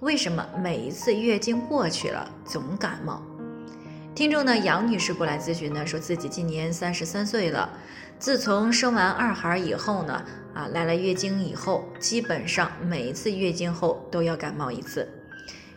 [0.00, 3.20] 为什么每一次月经过去了总感冒？
[4.14, 7.68] 听众呢杨女士过来咨询呢，说自己今年三十三岁了，
[8.16, 10.24] 自从生完二孩以后呢，
[10.54, 15.08] 啊来了月经以后，基本上每一次月经后都要感冒一次。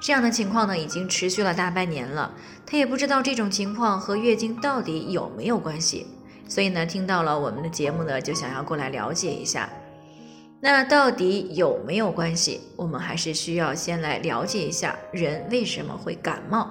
[0.00, 2.34] 这样的情况呢已经持续了大半年了，
[2.66, 6.08] 她也不知道这种情况和月经到底有没有关系，
[6.48, 9.70] 所以呢听到了我们的节目呢，就想要过来了解一下。
[10.60, 12.60] 那到底有没有关系？
[12.74, 16.68] 我们还是需要先来了解一下人为什么会感冒。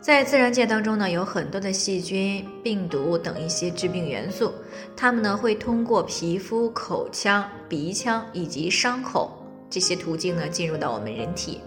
[0.00, 4.52] 在自然界当中呢，有很多的细菌、病毒等一些致病元素，
[4.96, 9.30] 它们呢会通过皮肤、口腔、鼻腔以及伤口
[9.70, 11.60] 这些途径呢进入到我们人体。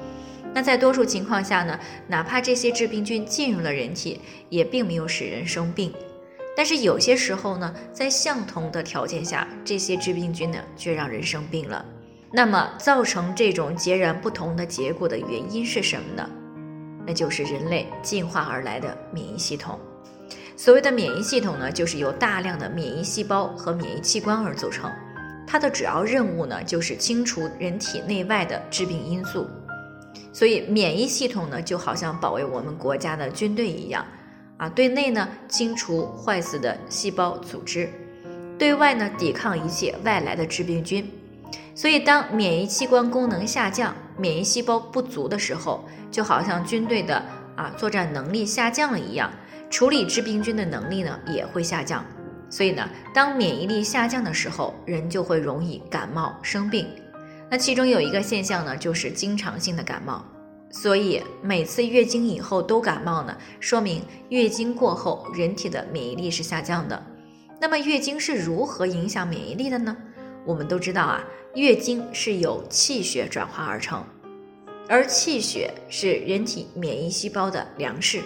[0.54, 5.94] 那在多数情况下呢，哪怕这些致病菌进入了人体，也并没有使人生病。
[6.62, 11.84] 但是有些时候呢，在相同的条件下，这些致病菌呢却让人生病了。
[12.32, 16.30] 那么造成这种截然不同的结果的原因是什么呢？
[17.04, 19.80] 那就是人类进化而来的免疫系统。
[20.56, 24.88] 所谓的免疫系统呢，就是由大量的免疫细胞和免疫器官而组成。
[25.48, 29.50] 它的主要任务呢，就是清除人体内外的致病因素。
[30.32, 34.06] 所以免疫系统呢，就好像保卫我们国家的军队一样。
[34.62, 37.90] 啊，对内呢清除坏死的细胞组织，
[38.60, 41.12] 对外呢抵抗一切外来的致病菌。
[41.74, 47.24] 所以，当免疫器官功能下降、免疫细胞不足的时候，就好像军队的
[47.56, 49.32] 啊作战能力下降了一样，
[49.72, 52.06] 处理致病菌的能力呢也会下降。
[52.48, 56.88] 所以呢，当免疫力下降的时候，人就会容易感冒生病。
[57.50, 60.24] 那其中有一个现象呢，就是经常性的感冒。
[60.72, 67.06] 所以每次月经以后都感冒呢，说明月经过后人体的免疫力是下降的。
[67.60, 69.96] 那么月经是如何影响免疫力的呢？
[70.46, 71.24] 我们都知道啊，
[71.56, 74.04] 月经是由气血转化而成，
[74.88, 78.22] 而气血是人体免疫细胞的粮食。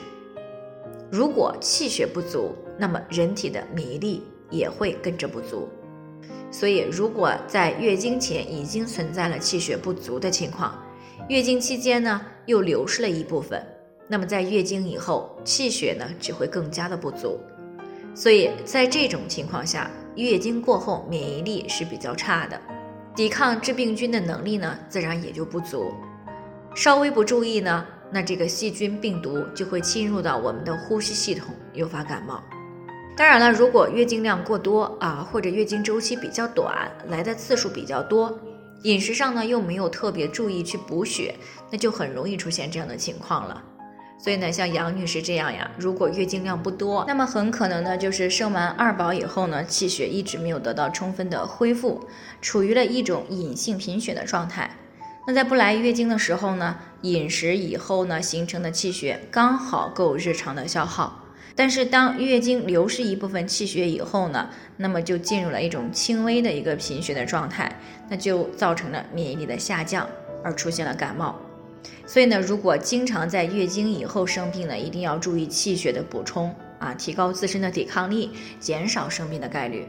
[1.11, 5.67] 如果气血不足，那么人体的免疫力也会跟着不足。
[6.51, 10.81] 所以，如果在月经前已经存在了气血不足的情况，
[11.27, 13.59] 月经期间呢，又流失了一部分，
[14.07, 17.39] 那么在月经以后，气血呢只会更加的不足，
[18.13, 22.61] 所以在这种情况下，月经过后免疫力是比较差的，
[23.15, 25.91] 抵抗致病菌的能力呢自然也就不足，
[26.75, 32.39] 稍微不注意呢，那这个细菌病毒就会侵入到我们的呼吸系统，诱发感冒。
[33.17, 38.37] 当然了，如果月经量过多啊，或者月经周期比较短，来的次数比较多。
[38.83, 41.35] 饮食上呢又没有特别注意去补血，
[41.71, 43.63] 那就很容易出现这样的情况了。
[44.17, 52.07] 所以呢，像杨女士这样呀，如果月经量不多，那么很可能呢就是生完二宝以后呢，气血一直没有得到充分的恢复，
[52.41, 54.69] 处于了一种隐性贫血的状态。
[55.27, 61.24] 那在不来月经的时候呢，饮食以后呢形成的气血刚好够日常的消耗。
[61.57, 67.73] 但是当月经流失一部分气血以后呢，那么就进入了一种轻微的一个贫血的状态，
[68.09, 70.05] 那就造成了免疫力的下降，
[70.43, 71.39] 而出现了感冒。
[72.05, 79.87] 所以呢，如果经常在月经以后生病呢，一定要注意气血的补充啊，提高自身的抵抗力，减少生病的概率。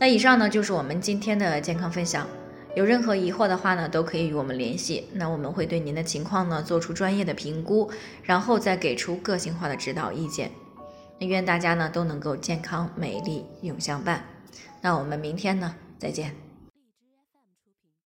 [0.00, 2.26] 那以上呢就是我们今天的健康分享，
[2.74, 7.88] 有任何疑惑的话呢，都可以与我们联系，那我们会对您的情况呢做出专业的评估，
[8.24, 10.50] 然后再给出个性化的指导意见。
[11.26, 14.24] 愿大家呢都能够健康美丽永相伴。
[14.80, 16.51] 那我们明天呢再见。